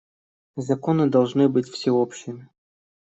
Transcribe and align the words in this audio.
Законы 0.55 1.05
должны 1.11 1.47
быть 1.47 1.69
всеобщими. 1.69 2.49